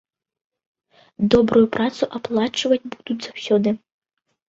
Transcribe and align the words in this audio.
Добрую 1.35 1.63
працу 1.77 2.03
аплачваць 2.19 2.83
будуць 2.97 3.23
заўсёды. 3.31 3.69